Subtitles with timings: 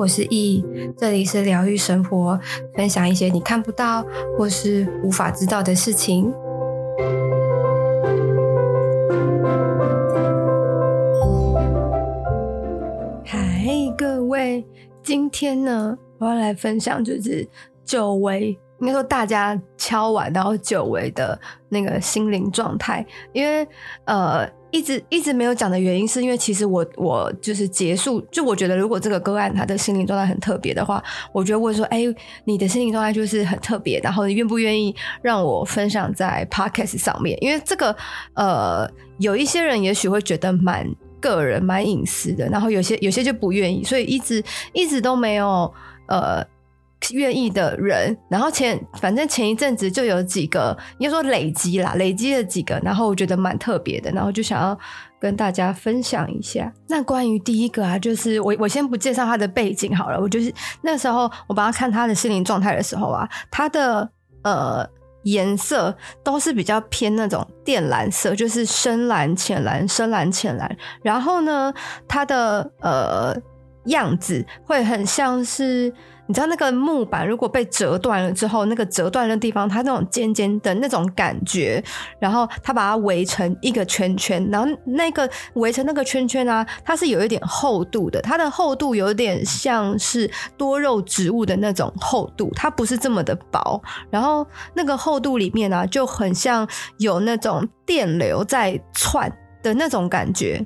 [0.00, 0.64] 我是易，
[0.96, 2.40] 这里是疗愈生活，
[2.74, 4.02] 分享一些你看不到
[4.38, 6.32] 或是无法知道的事情。
[13.26, 13.66] 嗨，
[13.98, 14.64] 各位，
[15.02, 17.46] 今天呢，我要来分享就是
[17.84, 21.38] 久违，应该说大家敲碗然后久违的
[21.68, 23.68] 那个心灵状态，因为
[24.06, 24.48] 呃。
[24.70, 31.02] 一直一直没有讲的原因，是因为其实我我就是结束，就我觉得如果这个个案他的心理状态很特别的话，
[31.32, 32.02] 我就会说，哎，
[32.44, 37.36] 你的心理状态就是很特别，然后你愿不愿意让我分享在 Podcast 上面？
[37.42, 37.94] 因为这个
[38.34, 38.88] 呃，
[39.18, 40.86] 有一些人也许会觉得蛮
[41.20, 45.72] 个人、蛮隐私的，然后有些有些就不愿意，所以一直一直都没有
[46.06, 46.46] 呃。
[47.12, 54.78] 愿意的人，然后前反正前一阵子就有几个，应该说累积啦，累积了几个，然后我觉得蛮特别的，然后就想要
[55.18, 56.72] 跟大家分享一下。
[56.88, 60.52] 那关于第一个啊，就是我我先不介绍他的背景好了，我就是
[60.82, 64.08] 那时候我帮他看他的心灵状态的时候啊，他的
[64.42, 64.86] 呃
[65.22, 71.72] 颜色都是比较偏那种靛蓝色，就是深蓝、浅蓝、深蓝、浅蓝，然后呢，
[72.06, 73.34] 他的呃
[73.86, 75.92] 样子会很像是。
[76.30, 81.82] 你知道那个木板如果被折断了之后，那个折断的地方，它那种尖尖的那种感觉，
[82.20, 96.64] 然后它把它围成一个圈圈，然后那个围成那个圈圈啊，它是有一点厚度的，它的厚度有点像是多肉植物的那种厚度，它不是这么的薄，然后那个厚度里面啊，就很像
[96.98, 99.28] 有那种电流在窜
[99.64, 100.64] 的那种感觉。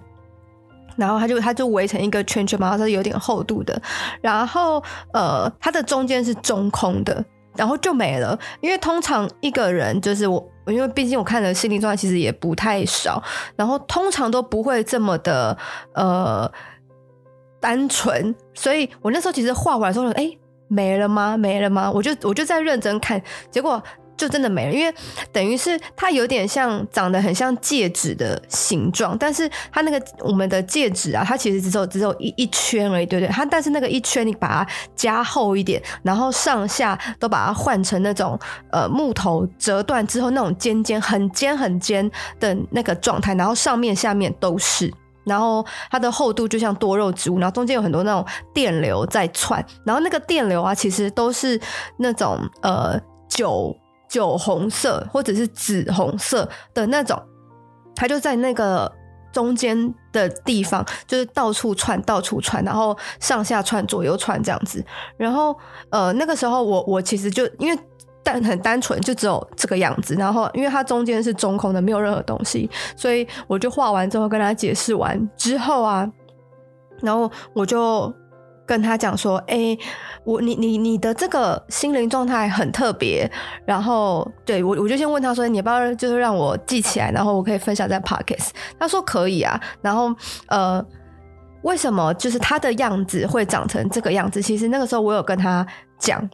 [0.97, 3.81] 然后它就它就围成一个圈圈嘛，它是有点厚度的。
[4.21, 7.25] 然后呃，它的中间是中空的，
[7.57, 8.39] 然后就没了。
[8.61, 13.23] 因为通常一个人就是我，因为毕竟我看的心灵状态其实也不太少，
[13.57, 15.57] 然后通常都不会这么的
[15.95, 16.51] 呃
[17.61, 18.35] 单纯。
[18.55, 20.31] 所以我那时候其实画完之后，哎，
[20.69, 21.37] 没了吗？
[21.37, 21.91] 没了吗？
[21.91, 23.83] 我就我就在认真看，结果。
[24.17, 24.95] 就真的没了，因为
[25.33, 33.33] 等于是它有点像长得很像戒指的形状，但是它那个我们的戒指啊，它其实只有只有一一圈而已，对不对？
[33.33, 38.39] 它但是那个一圈你把它加厚一点，然后上下都把它换成那种
[38.71, 42.09] 呃木头折断之后那种尖尖很尖很尖
[42.39, 44.93] 的那个状态，然后上面下面都是，
[45.25, 51.61] 然后它的厚度就像多肉植物，然后中间有很多那种电流在窜，然后那个电流啊，其实都是
[51.99, 53.77] 那种呃酒。
[54.15, 57.21] 酒红色或者是紫红色的那种，
[57.97, 58.89] 它就在那个
[59.33, 64.85] 中间的地方，就是到处窜，到处窜，然后上下窜，左右窜这样子。
[65.17, 65.53] 然后
[65.91, 67.77] 呃，那个时候我我其实就因为
[68.23, 70.15] 单很单纯，就只有这个样子。
[70.15, 76.09] 然后因为它中间是中空的，没有任何东西，所以我就画完之后跟他解释完之后啊，
[77.03, 78.15] 然后我就。
[78.67, 79.77] 跟他讲说，哎、
[80.25, 83.31] 我你你你的这个心灵状态很特别，
[83.67, 88.51] 然后对我我就先问他说，你要不要就是让我记起来，然后我可以分享在 Podcast。
[88.79, 90.15] 他说可以啊，然后
[90.49, 90.85] 呃，
[91.63, 94.41] 为什么就是他的样子会长成这个样子？
[94.41, 95.67] 其实那个时候我有跟他
[95.99, 96.29] 讲。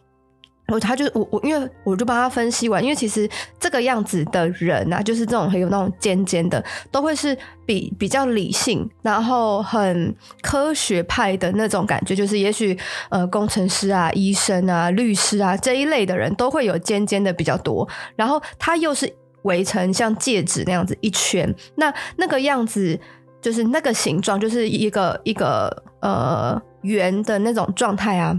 [0.71, 7.37] 我他就我我因为我就帮他分析完，因为其实这个样子的人啊，就是这种很有那种尖尖的，都会是
[7.67, 12.79] 比比较理性，然后很科学派的那种感觉，就是也许
[13.09, 22.99] 呃工程师啊、医生啊、律师啊这一类的人都会有尖尖的比较多，然后他又是围成像戒指那样子一圈，那那个样子
[23.41, 28.39] 就是那个形状，就是一个一个呃圆的那种状态啊。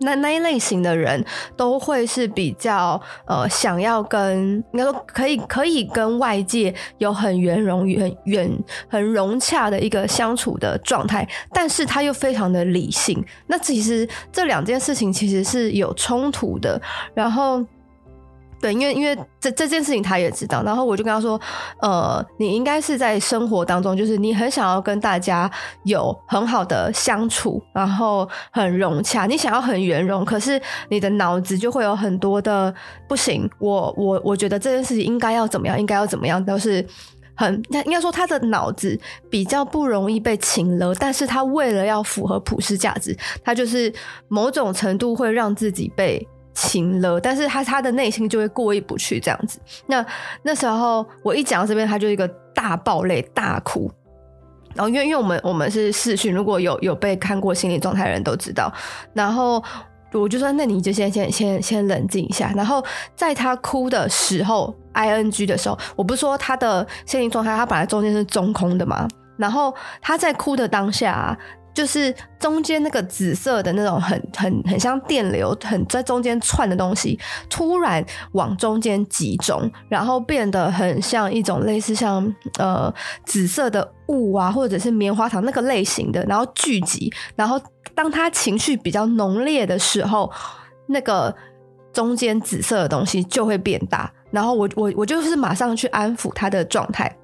[0.00, 1.24] 那那一类型的人
[1.56, 8.50] 都会是比较呃想要跟应该说可以可以跟外界有很圆融、很圆、
[8.88, 13.24] 很融洽的一个相处的状态，但是他又非常的理性。
[13.46, 16.80] 那其实这两件事情其实是有冲突的，
[17.14, 17.64] 然后。
[18.60, 21.40] 对，因为因为这这件事情他也知道，然后我就跟他说，
[21.80, 25.48] 呃，你应该是在生活当中，就是你很想要跟大家
[25.84, 32.74] 有很好的相处，然后很融洽，你想要很圆融，可是你的脑子就会有很多的
[33.08, 33.48] 不行。
[33.60, 36.84] 我我我觉得这件事情应该要怎么样，应该要怎么样，都是
[37.36, 38.98] 很应该说他的脑子
[39.30, 43.92] 比较不容易被请了，但是他为了要符合普世价值，他就是
[44.26, 46.26] 某种程度会让自己被。
[46.58, 49.60] 情了，但是他他的内心就会过意不去这样子。
[49.86, 50.04] 那
[50.42, 53.88] 那时候我一讲到这边，他就一个大爆泪大哭。
[54.74, 58.72] 然后因为因为我们我们是视讯，如果有有被看过心理状态的人都知道。
[59.14, 59.62] 然后
[60.12, 62.52] 我就说，那你就先先先先冷静一下。
[62.56, 62.84] 然后
[63.14, 69.06] 在他哭的时候，ing 的时候，我不是说他的心理状态，他本来中间是中空的嘛。
[69.36, 69.72] 然后
[70.02, 71.38] 他在哭的当下。
[71.78, 77.16] 就是中间那个紫色的那种很很很像电流，很在中间串的东西，
[77.48, 82.92] 突然往中间集中，然后变得很像一种类似像呃
[83.24, 87.60] 紫色的雾啊，或者是棉花糖那个类型的，然后聚集，然后
[87.94, 90.28] 当他情绪比较浓烈的时候，
[90.88, 91.32] 那个
[91.92, 97.16] 中间紫色的东西就会变大，然后我我我就是马上去安抚他的状态。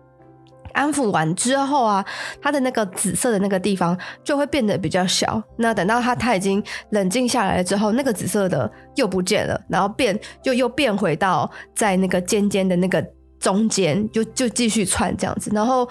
[0.74, 2.04] 安抚完之后啊，
[2.42, 5.42] 他的那个紫色的那个地方就会变得比较小。
[5.56, 13.02] 那等到他他已经冷静下来了之后，那个紫色的又不见了，然后变就又变回到在那个尖尖的那个
[13.38, 15.50] 中间，就就继续窜这样子。
[15.54, 15.88] 然后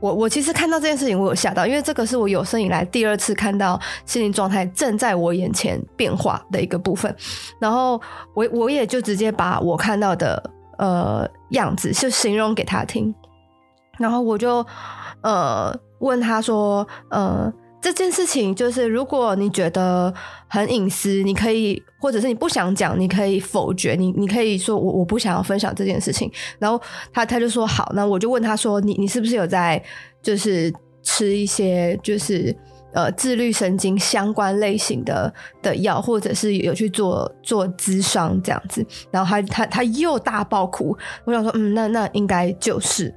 [0.00, 7.14] 我我其实看到这件事情，我有吓到，因为这个是我有生以来第二次看到心灵状态正在我眼前变化的一个部分。
[7.58, 8.00] 然后
[8.34, 13.14] 我我也就直接把我看到的呃样子就形容给他听。
[14.00, 14.66] 然后我就，
[15.20, 17.52] 呃，问他说，呃，
[17.82, 20.12] 这件事情就是，如果你觉得
[20.48, 26.32] 很隐私，你可以，或者是你不想讲，你可以否决，你你可以说我我不想要分享这件事情。
[26.58, 26.80] 然后
[27.12, 29.82] 他他就说好，那我就问他说，你你是不是有在
[30.22, 32.56] 就是吃一些就是
[32.94, 35.30] 呃自律神经相关类型的
[35.60, 38.82] 的药，或者是有去做做咨商这样子？
[39.10, 43.14] 然后他他他又大爆哭，我想说，嗯，那那应该就是。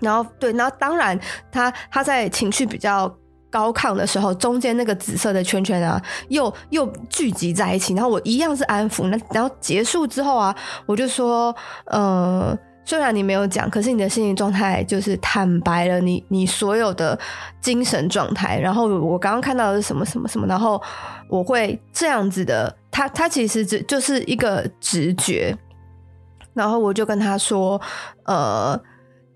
[0.00, 1.18] 然后对，然后当然
[1.50, 3.12] 他他在情绪比较
[3.50, 7.94] 高亢的时候，中间那个紫色的圈圈啊，又又聚集在一起。
[7.94, 9.06] 然后我一样是安抚。
[9.06, 10.54] 那然后结束之后啊，
[10.86, 11.54] 我就说，
[11.86, 17.16] 呃，虽然你没有讲，可是你的心理状态就是坦白了你你所有的
[17.60, 18.58] 精神状态。
[18.58, 20.82] 然后我刚刚看到的是什么什么什么，然后
[21.28, 22.76] 我会这样子的。
[22.90, 25.56] 他他其实只就是一个直觉。
[26.52, 27.80] 然后我就跟他说，
[28.24, 28.80] 呃。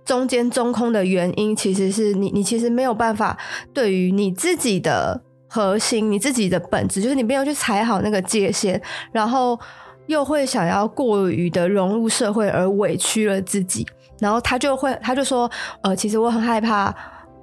[0.08, 3.36] 中间中空的原因，其实是你，你其实没有办法
[3.74, 8.80] 对于你自己的核心、你自己的本质，就是你没有去踩好那个界限，
[9.12, 9.60] 然后
[10.06, 13.86] 又会想要过于的融入社会而委屈了自己，
[14.18, 15.50] 然后他就会，他就说，
[15.82, 16.94] 呃，其实我很害怕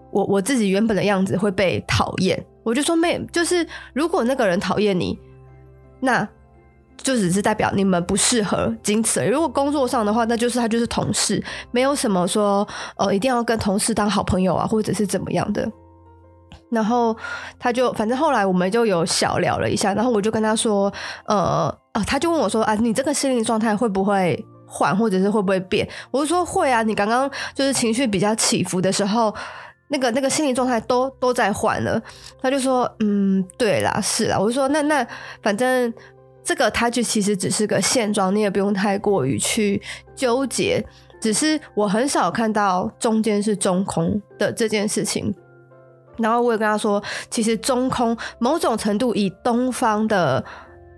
[0.10, 3.64] 我我自己原本的样子会被讨厌，我就说没，就是
[3.94, 5.16] 如果那个人讨厌你，
[6.00, 6.28] 那。
[6.98, 9.28] 就只是代表你们不适合，仅此而。
[9.28, 15.70] 如果工作上的话，那就是他就是同事，没有什么说呃一定要跟同事当好朋友啊，或者是怎么样的。
[16.72, 17.16] 然后
[17.60, 20.92] 他就反正后来我们就有小聊了一下，然后我就跟他说，
[21.28, 25.88] 呃哦，他就问我说啊，你这个心理状态会不会换，或者是会不会变？
[26.10, 29.34] 我就说会啊，你刚刚就是情绪比较起伏的时候，
[29.90, 32.02] 那个那个心理状态都都在换了。
[32.42, 34.38] 他就说嗯，对啦，是啦。
[34.38, 35.06] 我就说那那
[35.44, 35.94] 反正。
[36.46, 39.82] 这个它就其实只是个现状，你也不用太过于去
[40.16, 40.82] 纠结。
[41.20, 45.34] 只是我很少看到中间是中空的这件事情。
[46.18, 50.44] 然后我也跟他说，其实中空某种程度以东方的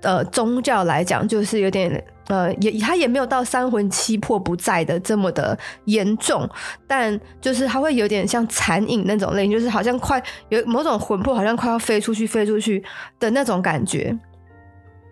[0.02, 6.48] 呃宗教来讲，就是有点呃也他也没有到三魂七魄不在的这么的严重，
[6.86, 12.84] 但就是他会有点像残影那种类型，就是好像快有某种魂魄好像快要飞出去飞出去
[13.18, 14.16] 的那种感觉。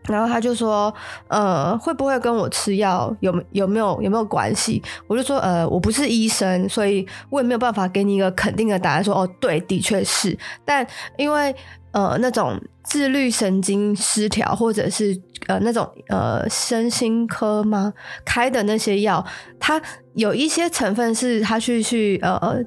[0.07, 0.94] 然后他就说，
[1.28, 4.81] 呃，会不会跟我吃药有有没有有没有关系？
[5.07, 9.04] 我就说，呃，我不是医生，所以我也没有办法给你一个肯定的答案。
[9.04, 10.38] 说，哦，对，的确是。
[10.64, 10.85] 但
[11.18, 11.56] 因为
[11.92, 17.94] 呃，那种自律神经失调，或者是呃那种呃身心科吗
[18.26, 19.26] 开的那些药，
[19.59, 19.81] 它
[20.14, 22.57] 有一些成分是它去去呃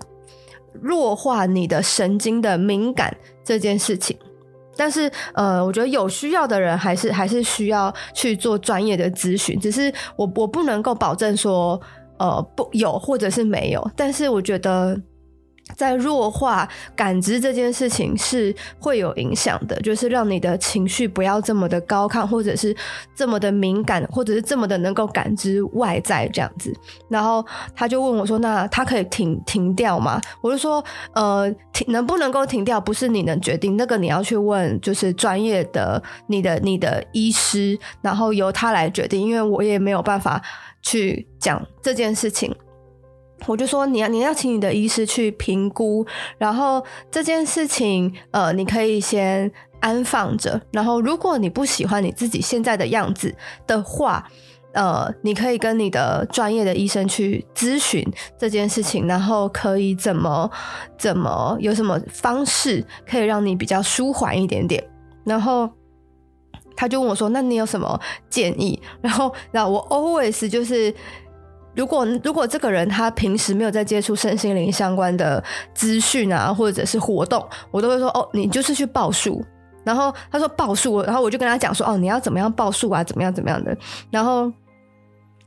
[0.80, 3.14] 弱化你的神经的敏感
[3.44, 4.18] 这件事情。
[4.78, 9.58] 但是，呃，我觉得有需要的人还是还是需要去做专业的咨询。
[9.60, 11.78] 只是我我不能够保证说，
[12.18, 13.90] 呃，不有或者是没有。
[13.96, 14.98] 但是我觉得。
[15.76, 22.74] 在弱化感知这件事情是会有影响的，就是让你的情绪不要这么的高亢，或者是
[23.14, 26.74] 这么的敏感，或者是这么的能够感知外在这样子。
[27.08, 27.44] 然后
[27.74, 30.84] 他就问我说：“那他可以停停掉吗？”我就说
[31.14, 40.42] ：“呃，停能不能够停掉，不是你能决定，那个你要去问就是专业的你的你的医师，然后由他来决定，因为我也没有办法
[40.82, 42.54] 去讲这件事情。”
[43.46, 46.04] 我就说你要你要请你的医师去评估，
[46.36, 50.60] 然后这件事情呃，你可以先安放着。
[50.72, 53.34] 然后如果你不喜欢你自己现在的样子
[53.66, 54.28] 的话，
[54.72, 58.04] 呃，你可以跟你的专业的医生去咨询
[58.36, 60.50] 这件事情，然后可以怎么
[60.98, 64.84] 怎么有什么方式可以让你比较舒缓一点点。
[65.24, 65.70] 然后
[66.76, 70.92] 他就问我说：“那你有什么建议？” 然后，然后我 always 就是。
[71.74, 75.42] 如果如果这个人他平时没有在接触身心灵相关的
[75.74, 79.44] 资讯啊，或者是活动，我都会说哦，你就是去报数。
[79.84, 83.76] 然后他说报数，然后我就跟他讲说哦，你要怎么样报数啊，怎么样怎么样的。
[84.10, 84.52] 然后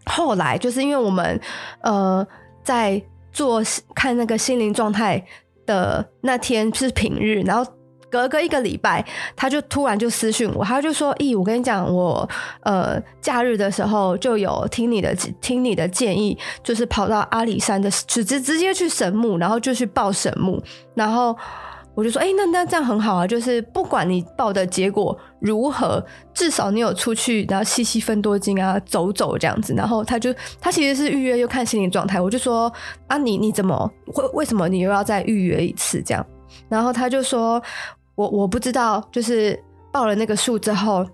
[0.06, 1.40] 后来就是因为我们
[1.82, 2.26] 呃
[2.64, 3.02] 在
[3.32, 3.62] 做
[3.94, 5.24] 看那个心灵状态
[5.66, 7.72] 的那天是平日，然后。
[8.12, 9.04] 隔个一个礼拜，
[9.36, 12.30] 他就突然就私讯我，他就说：“咦，我跟你讲，我
[12.64, 20.62] 呃假日的时候就有听你的听你的建议，就是跑到阿里山的直直直接去神木，然后就去报神木。
[20.94, 21.36] 然后
[21.96, 26.04] 我就说：哎，那那这样很好啊，就是不管你报的结果如何，
[26.34, 29.74] 至少你有出去，然后吸吸分多金啊，走走这样子。
[29.74, 32.72] 然后他就他其实是预约又看心理状态，我就说：
[33.08, 36.26] 啊，你你怎么会为什么你又要再预约一次这样？
[36.68, 37.62] 然后他就说。
[38.16, 39.58] 我我不知道，就是
[39.92, 41.06] 报了那个数之后，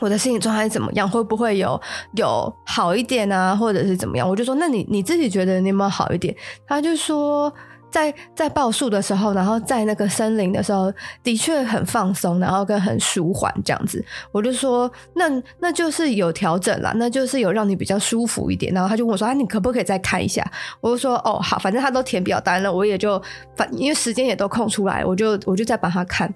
[0.00, 1.08] 我的心理状态怎么样？
[1.08, 1.80] 会不会有
[2.16, 3.54] 有好一点啊？
[3.54, 4.28] 或者是怎么样？
[4.28, 6.34] 我就说，那你你自己觉得你有没有好一点？
[6.66, 7.52] 他就说，
[7.96, 14.04] 在在报数的时候，然后在那个森林的时候，的确很放松，然后跟很舒缓这样子。
[14.30, 15.24] 我就说，那
[15.60, 18.70] 那就是有调整了，那就是有让你比较舒服一点。
[18.74, 20.46] 然后他就问我说，啊，你可不可以再看一下？
[20.82, 23.20] 我就说，哦，好，反正他都填表单了，我也就
[23.56, 26.30] 反因为时间也都空出来，我就我就再帮他看。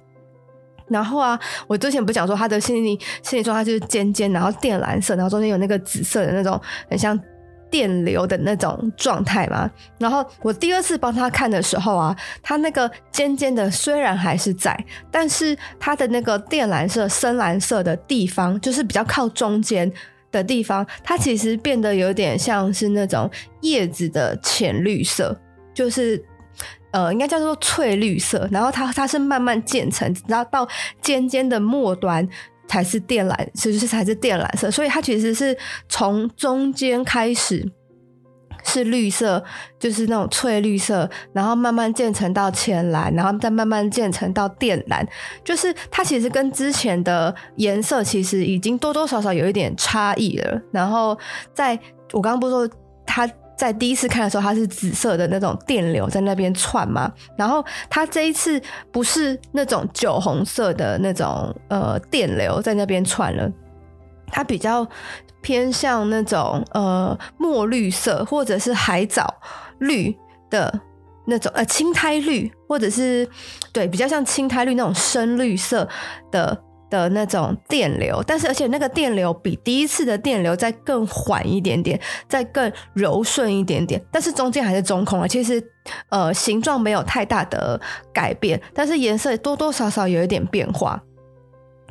[0.88, 7.20] 然后啊，我之前不讲说他的心理心理状态就是尖尖，然后靛蓝色，然后中间有那个紫色的那种很像。
[7.70, 14.76] 电流的那种状态嘛，然后我第二次帮他看的时候啊，他那个尖尖的虽然还是在，
[15.10, 19.90] 但是他的那个靛蓝色、深蓝色的地方，就是比较靠中间
[20.32, 23.30] 的地方，它其实变得有点像是那种
[23.62, 25.40] 叶子的浅绿色，
[25.72, 26.22] 就是
[26.90, 28.48] 呃，应该叫做翠绿色。
[28.50, 30.68] 然后它它是慢慢渐层，然后到
[31.00, 32.28] 尖尖的末端。
[32.70, 35.56] 才是靛蓝，其实是才是靛蓝色，所以它其实是
[35.88, 37.68] 从中间开始
[38.62, 39.42] 是绿色，
[39.76, 45.04] 就是那种翠绿色，然后慢慢渐层到浅蓝，然后再慢慢渐层到靛蓝，
[45.42, 50.62] 就是它其实跟之前的颜色其实已经多多少少有一点差异了。
[50.70, 51.18] 然后
[51.52, 51.76] 在
[52.12, 52.70] 我刚刚不是说
[53.04, 53.28] 它。
[53.60, 58.58] 在第一次看的时候，它是紫色的那种电流在那边窜嘛，然后它这一次
[58.90, 63.52] 不是那种酒红色的那种呃电流在那边窜了，
[64.28, 64.88] 它比较
[65.42, 69.26] 偏向那种呃墨绿色或者是海藻
[69.80, 70.16] 绿
[70.48, 70.80] 的
[71.26, 73.28] 那种呃青苔绿，或者是
[73.74, 75.86] 对比较像青苔绿那种深绿色
[76.30, 76.64] 的。
[76.90, 85.28] 的那种电流，但是而且那个电流比第一次的电流再更缓一点点，再更柔顺一点点，但是中间还是中空了。
[85.28, 85.62] 其实
[86.08, 87.80] 呃形状没有太大的
[88.12, 91.00] 改变，但是颜色多多少少有一点变化。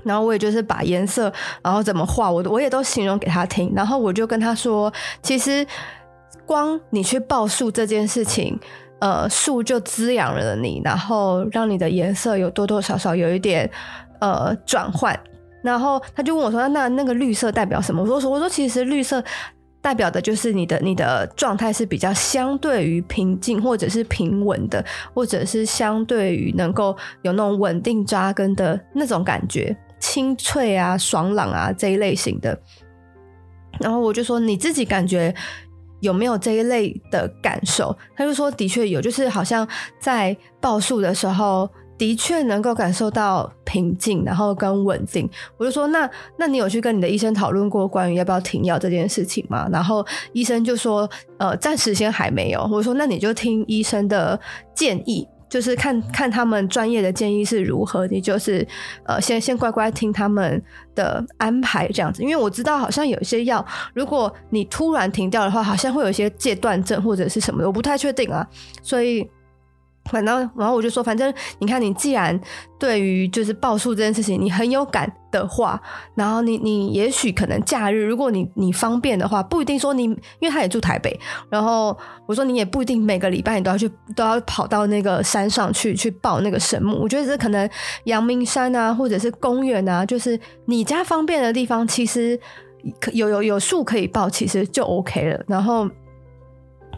[0.04, 3.72] 然后我也就是把颜色，然后怎么画，我我也都形容给他听。
[3.76, 4.92] 然后我就跟他说，
[5.22, 5.66] 其实
[6.46, 8.58] 光你去报数这件事情，
[9.00, 13.70] 呃，数就滋养了你，然后让你的颜色有多多少少有一点。
[14.20, 15.18] 呃，转换，
[15.64, 19.24] 然后他就问我说：“那那个绿色代表什么？”我说：“我说其实绿色
[19.82, 24.84] 代表的就是你的你的状态是比较相对于平静或者是平稳的，
[25.14, 32.60] 或者是相对于能够有那种稳定扎根的那种感觉，清脆啊、爽朗啊这一类型的。”
[33.80, 35.34] 然后我就说：“你自己感觉
[36.02, 39.66] 有没有这一类的感受？”他就说：“的确有，就是好像
[40.02, 41.70] 在报数的时候。”
[42.00, 45.30] 的确能够感受到平静，然后跟稳定。
[45.58, 49.68] 我就说，那那你有去跟你的医生讨论过关于要不要停药这件事情吗？
[49.70, 52.68] 然后医生就说，呃，暂时先还没有。
[52.72, 54.40] 我说，那你就听医生的
[54.74, 58.08] 建议，就是看看他们专业的建议是如何。
[58.08, 58.66] 你就是
[59.04, 60.64] 呃，先先乖乖听他们
[60.96, 62.24] 的安排这样子。
[62.24, 68.48] 因为我知道好像有一些药，如果你突然停掉的话，好像会有一些戒断症或者是什么的，我不太确定啊，
[68.82, 69.30] 所以。
[70.10, 72.40] 反正，然后我就说，反正你看，你既然
[72.80, 75.80] 对于就是报数这件事情你很有感的话，
[76.16, 81.18] 然后你你也许可能假日，如果你你方便的话，不一定说你，因为他也住台北，
[81.50, 86.98] 然后我说你也不一定每个礼拜你都要去都要跑到那个山上去去报那个神木。
[87.00, 87.70] 我觉得这可能
[88.06, 92.40] 阳明山啊，或者是公园啊，就是你家方便的地方，其实
[93.14, 95.44] 有有有树可以报，其实就 OK 了。
[95.48, 95.88] 然后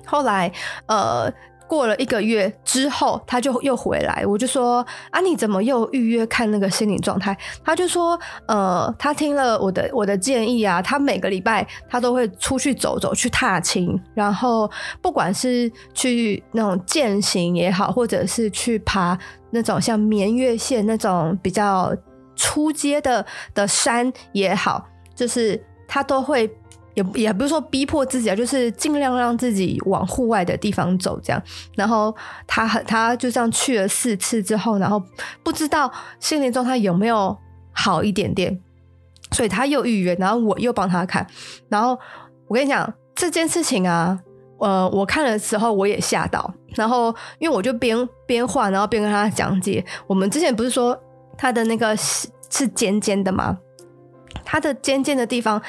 [0.06, 0.52] 后来
[0.88, 1.32] 呃。
[1.72, 7.38] 过了一个月之后，他就又回来，我就说啊，你怎么又预约看那个心理状态？
[7.64, 14.70] 他就说，呃，他听了我的我的建议啊，他每个礼拜他都会出去走走，去踏青，然后
[15.02, 19.18] 不管是去那种健行也好，或者是去爬
[19.52, 21.96] 那种像绵月线那种比较
[22.36, 24.86] 出阶的的山也好，
[25.16, 26.46] 就是他都会
[26.94, 31.42] 也也不是说逼迫自己啊，就是尽量让自己往户外的地方走，这样。
[31.76, 32.14] 然后
[32.46, 35.02] 他他就这样去了四次之后，然后
[35.42, 37.38] 不知道心理状态有没有
[37.72, 38.60] 好一点点，
[39.32, 41.26] 所以他又预约，然后我又帮他看。
[41.70, 41.98] 然后
[42.48, 44.20] 我跟你讲这件事情啊，
[44.60, 49.84] 呃，我看的时候我也吓到，然后因为我就边边画，然后边跟他讲解。
[50.08, 50.98] 我们之前不是说
[51.38, 53.58] 他的那个是是尖尖的吗？
[54.44, 55.62] 他的尖尖的地方。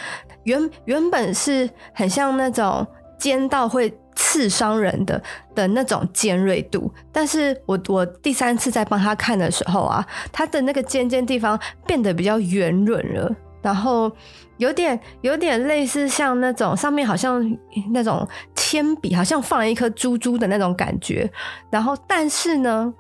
[0.45, 2.87] 原原本是很像那种
[3.19, 5.23] 尖到会刺伤人的
[5.55, 14.11] 的那种尖锐度，但是我我第三次在帮他看的时候啊，他的那个尖尖地方变得比较圆润了，然后
[14.59, 17.59] 有点有点类似像那种上面好像
[17.93, 21.31] 那种铅笔，好像放了一颗珠珠的那种感觉，
[21.71, 22.93] 然后但是呢。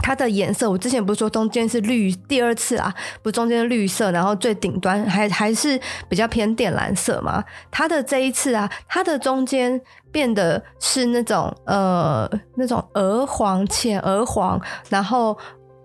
[0.00, 5.78] 它的颜色，我之前不是说中间是绿，第二次啊，不中间绿色，然后最顶端还还是
[6.08, 7.44] 比较偏靛蓝色嘛。
[7.70, 15.36] 它的这一次啊，它的中间变得是那种呃那种鹅黄、浅鹅黄，然后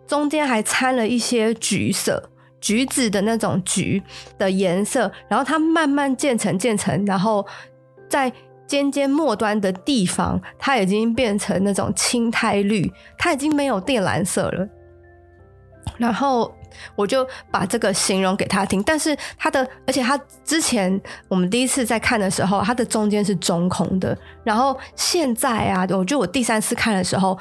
[0.07, 2.29] 中间还掺了一些橘色、
[2.61, 4.01] 橘子的那种橘
[4.37, 7.45] 的颜色，然后它慢慢渐层渐层，然后
[8.07, 8.31] 在。
[8.65, 14.67] 尖尖末端的地方，它已经变成那种青苔绿，它已经没有靛蓝色了。
[15.97, 16.51] 然后
[16.95, 24.17] 我就把这个形容给他听，但是它的，而且它之前我们第一次在看的时候，它的中间是中空的。
[24.43, 27.37] 然后现在啊，我觉得我第三次看的时候，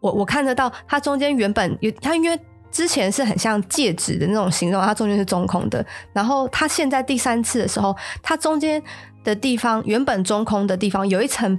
[0.00, 2.36] 我我看得到它中间原本有它，因为
[2.72, 5.86] 之前是很像戒指的那种形状，它中间是中空的。
[6.12, 8.82] 然后它现在第三次的时候，它中间。
[9.24, 11.56] 的地方原本中空的地方有一层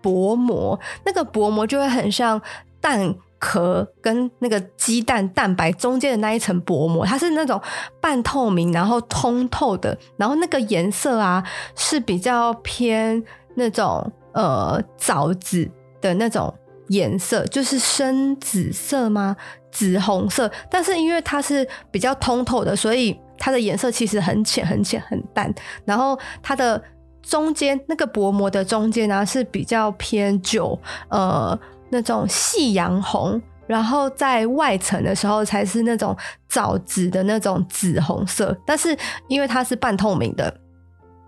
[0.00, 2.40] 薄膜，那个薄膜就会很像
[2.80, 7.60] 蛋壳跟那个鸡蛋蛋白中间的那一层薄膜，它是那种
[8.00, 11.44] 半透明，然后通透的，然后那个颜色啊
[11.76, 13.22] 是比较偏
[13.56, 16.54] 那种呃枣子的那种
[16.92, 19.36] 颜色，就是深紫色吗？
[19.70, 25.52] 紫红色，但是因为它是比较通透的，所以它的颜色其实很浅很浅很淡，
[25.84, 26.82] 然后它的。
[27.24, 30.76] 中间那个薄膜的中间呢、是比较偏酒，
[31.08, 31.56] 呃，
[31.88, 36.16] 那种夕阳红，然后在外层的时候才是那种
[36.48, 38.58] 枣紫的那种紫红色。
[38.66, 40.52] 但是因为它是半透明的，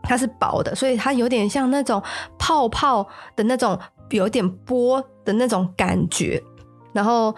[0.02, 2.02] 它是薄的，所以它有点像那种
[2.40, 3.78] 泡泡的那种
[4.16, 6.42] 有点波的那种感觉。
[6.92, 7.34] 然后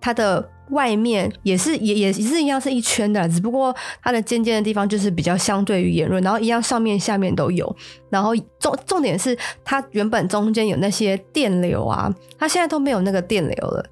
[0.00, 0.50] 它的。
[0.70, 7.74] 外面也是也也是一样是一圈的，只不过它的尖尖的地方就是比较相对于圆润，然后一样上面下面都有，
[8.10, 13.82] 然后重重点是它原本中间有那些电流啊，它现在都没有那个电流了。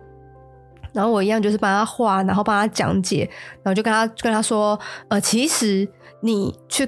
[0.92, 3.26] 然后我一样就是帮他画，然后帮他讲解，
[3.62, 5.88] 然后就跟他跟他说，呃，其实
[6.20, 6.86] 你去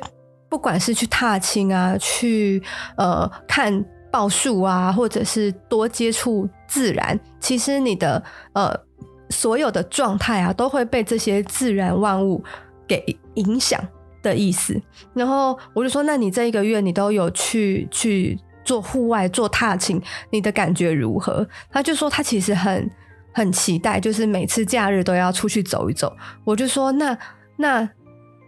[0.50, 2.62] 不管是去踏青啊，去
[2.98, 8.88] 呃看报数啊，或者是多接触自然，其实你的呃。
[9.30, 12.42] 所有的状态啊，都会被这些自然万物
[12.86, 13.78] 给影响
[14.22, 14.80] 的意思。
[15.12, 21.46] 然后我就说，那你这一个月你都有去去做户外做踏青，你的感觉如何？
[21.70, 22.90] 他就说他其实很
[23.34, 26.16] 很期待，就是每次假日都要出去走一走。
[26.42, 27.18] 我就说，那
[27.56, 27.86] 那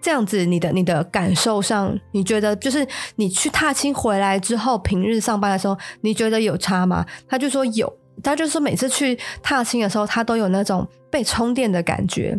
[0.00, 2.86] 这样子，你的你的感受上，你觉得就是
[3.16, 7.04] 你去踏青回来之后，平日上班的时候，你觉得有差吗？
[7.28, 7.92] 他就说有。
[8.22, 12.38] 他就说，每次去踏青的时候，他都有那种被充电的感觉。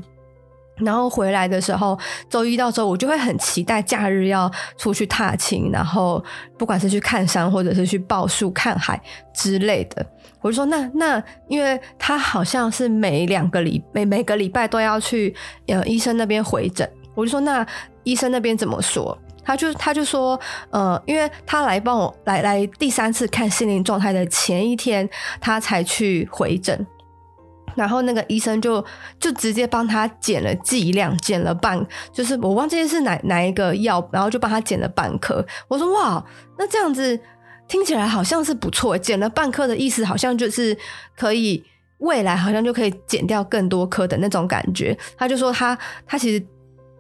[0.78, 1.98] 然后回来的时候，
[2.30, 6.24] 周一到周五就会很期待假日要出去踏青，然后
[6.56, 9.02] 不管是去看山，或者是去报树、看海
[9.34, 10.06] 之类的。
[10.42, 16.88] 我就说，那那，因为他好像是每两个礼每每个礼拜都要去呃医生那边回诊。
[17.16, 17.66] 我就说，那
[18.04, 19.18] 医生那边怎么说？
[19.44, 26.86] 他就他就说，呃，因为他来帮我来来第三次看心灵状态的前一天，他才去回诊，
[27.74, 28.86] 然后那个医生就
[29.20, 35.44] 就直接帮他减了剂量，减了半，就是我忘记是哪哪一个药，然后就帮他减了半颗。
[35.68, 36.24] 我说哇，
[36.60, 37.20] 那这样子
[37.68, 40.78] 听起来好像是不错，减了半颗的意思好像就是
[41.18, 41.64] 可以
[41.98, 44.96] 未来好像就可以减掉更多颗的那种感觉。
[45.18, 46.46] 他就说他他其实。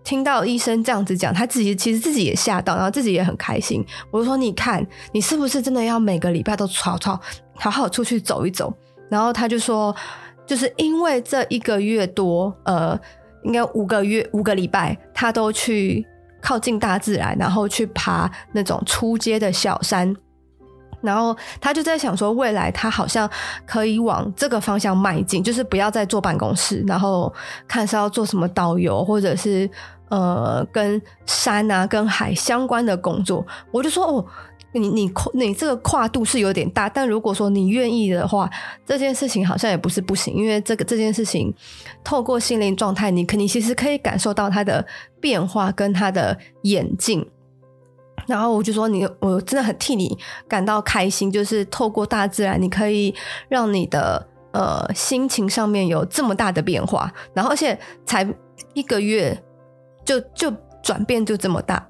[0.03, 3.85] 听到医生这样子讲，他自己其实自己也吓到，然后自己也很开心。
[4.09, 7.19] 我就说：“你看，你是不是真的要每个礼拜都吵吵，
[7.55, 8.73] 好好出去走一走？”
[9.09, 9.95] 然后他就说
[10.45, 12.99] ：“就是因为这一个月多，呃，
[13.43, 16.05] 应该五个月五个礼拜，他都去
[16.41, 20.15] 靠近大自然，然后去爬那种出阶的小山。
[21.01, 23.29] 然后他就在想说，未来他好像
[23.65, 27.33] 可以往这个方向迈进，就是不要再坐办公室，然后
[27.67, 29.69] 看是要做什么导游，或者是。”
[30.11, 33.47] 呃跟山啊、跟海相关的工作。
[33.71, 34.25] 我就说哦。
[34.73, 38.49] 你你你这个跨度是有点大，但如果说你愿意的话，
[38.85, 41.53] 这件事情好像也不是不行，因为这个这件事情
[42.05, 44.85] 透过心灵状态，你肯定其实可以感受到它的
[45.19, 47.25] 变化跟它的演进。
[48.27, 53.13] 然后我就说你，我真的很替你感到开心，就是透过大自然，你可以
[53.49, 58.27] 让你的呃心情上面有这么大的变化，然后而且才
[58.73, 59.37] 一个月
[60.05, 61.87] 就就转变就这么大。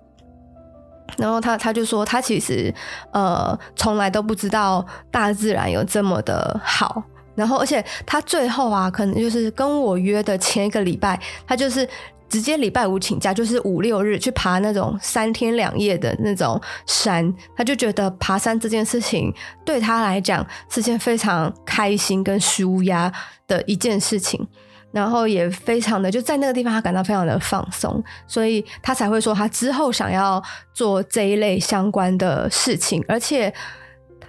[1.17, 2.73] 然后他他就说，他其实
[3.11, 7.03] 呃从来都不知道大自然有这么的好。
[7.33, 11.87] 然后，而且他最后啊，可能就是跟我约的前一个礼拜，他就是
[12.31, 17.31] 直接礼拜五请假，就是五六日去爬那种三天两夜的那种山。
[17.57, 19.33] 他就觉得爬山这件事情
[19.65, 23.11] 对他来讲是件非常开心跟舒压
[23.47, 24.47] 的一件事情。
[24.93, 30.41] 然后也非常的就在那个地方，他感到非常的放松，所以他才会说他之后想要
[30.73, 33.53] 做这一类相关的事情，而且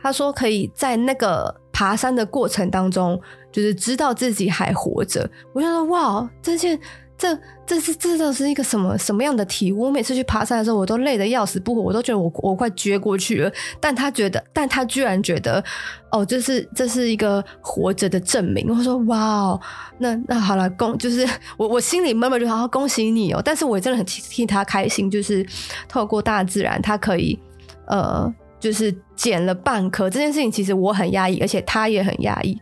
[0.03, 3.21] 他说可以在那个爬山的过程当中，
[3.53, 5.29] 就是知道自己还活着。
[5.53, 6.79] 我就说哇，这件。
[7.23, 9.83] 这这是这这是一个什么什么样的体悟？
[9.83, 13.53] 我每次去爬山的时候，我都累得要死不活，我都觉得我我快撅过去了。
[13.79, 15.63] 但他觉得，但他居然觉得，
[16.11, 18.67] 哦，这是这是一个活着的证明。
[18.69, 19.61] 我说哇哦，
[19.99, 21.25] 那那好了，恭就是
[21.57, 23.41] 我我心里默默就好好恭喜你哦。
[23.45, 25.47] 但是我真的很替替他开心，就是
[25.89, 27.39] 透过大自然，他可以
[27.87, 30.11] 呃，就是捡了半颗。
[30.11, 32.61] 这件事情其实我很压抑，而且他也很压抑。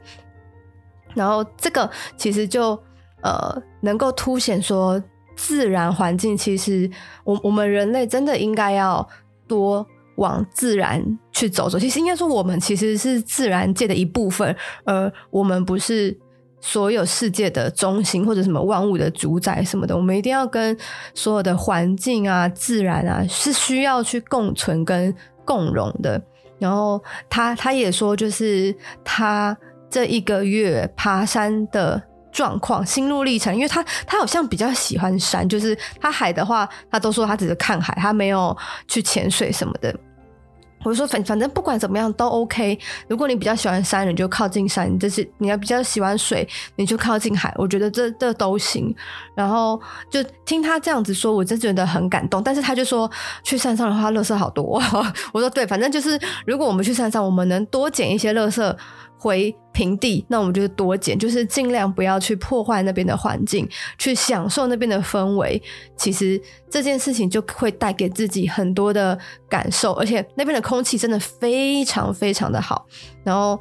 [1.14, 2.79] 然后这个其实就。
[3.22, 5.02] 呃，能够凸显说
[5.37, 6.90] 自然环境，其实
[7.24, 9.06] 我我们人类真的应该要
[9.48, 11.02] 多往自然
[11.33, 11.78] 去走走。
[11.78, 14.54] 其实应该说，我们其实是自然界的一部分，
[14.85, 16.14] 而我们不是
[16.61, 19.96] 所有世界的中心或者什么万物的主宰什么的。
[19.96, 20.76] 我们一定要跟
[21.14, 26.22] 所有的环境啊、自然啊是需要去共存跟共荣的。
[26.59, 29.56] 然后他他也说，就是他
[29.88, 32.02] 这一个月爬山的。
[32.33, 39.95] 状况、心路历程，因为他他好像比较喜欢山，就是他海的话，他都说他只是看海，他没有去潜水什么的。
[40.83, 42.79] 我就说反反正不管怎么样都 OK。
[43.07, 47.53] 如果你比较喜欢山，你就靠近山；就是你要比较喜欢水，你就靠近海。
[47.59, 48.95] 我觉得这这都行。
[49.35, 49.79] 然后
[50.11, 52.43] 就听他这样子说，我真觉得很感动。
[52.43, 53.11] 但是他就说
[53.43, 54.83] 去山上的话，垃圾好多。
[55.35, 58.77] 我说对，反正就是如果我们去山上，我们能多捡一些垃圾。
[59.20, 65.62] 回平地，那我们就多捡，就是尽量不要去破坏那边的环境，去享受那边的氛围。
[65.94, 72.87] 其实这件事情就会带给自己很多的感受，而且那边的空气真的非常非常的好。
[73.22, 73.61] 然后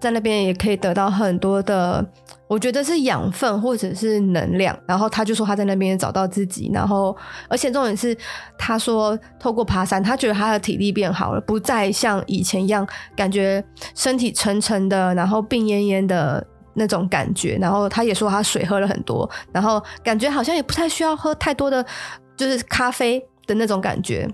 [0.00, 2.04] 在那边也可以得到很多的。
[2.46, 7.14] 我觉得是养分或者是能量，然后他就说他在那边找到自己，然后
[7.46, 8.16] 而且重点是
[8.56, 13.62] 他说透过爬山，他觉得他的体力变好了，不再像以前一样感觉
[13.94, 21.84] 身体沉沉的，然后病恹恹的那种感觉，然后他也说他水喝了很多，然后感觉好像也不太需要喝太多的
[22.34, 24.26] 就是咖啡的那种感觉。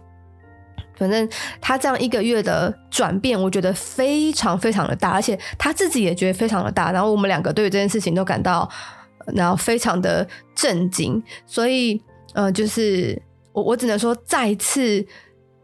[0.97, 1.29] 反正
[1.61, 6.93] 他这样一个月的转变，我觉得非常非常的大，而且他自己也觉得非常的大。
[6.93, 8.69] 然后我们两个对于这件事情都感到，
[9.35, 11.23] 然后非常的震惊。
[11.47, 12.01] 所以，
[12.35, 13.21] 呃，就是
[13.53, 15.05] 我我只能说再次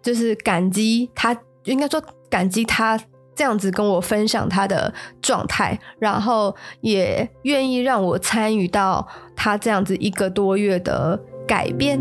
[0.03, 2.99] 就是感激他，应该说感激他
[3.35, 12.01] 这样子跟我分享他的状态，然后也愿意让我参与到他这样子一个多月的改变。